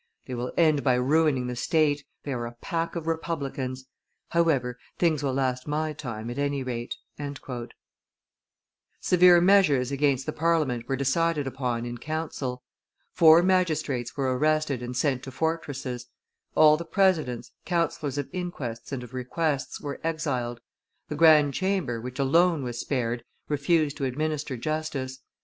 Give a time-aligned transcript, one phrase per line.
[0.25, 3.85] They will end by ruining the state; they are a pack of republicans....
[4.29, 6.95] However, things will last my time, at any rate."
[8.99, 12.63] Severe measures against the Parliament were decided upon in council.
[13.13, 16.07] Four magistrates were arrested and sent to fortresses;
[16.55, 20.61] all the presidents, councillors of inquests and of requests, were exiled;
[21.09, 25.19] the grand chamber, which alone was spared, refused to administer justice.